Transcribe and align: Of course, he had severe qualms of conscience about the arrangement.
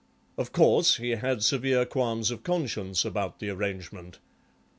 Of 0.35 0.51
course, 0.51 0.95
he 0.95 1.11
had 1.11 1.43
severe 1.43 1.85
qualms 1.85 2.31
of 2.31 2.41
conscience 2.43 3.05
about 3.05 3.37
the 3.37 3.51
arrangement. 3.51 4.17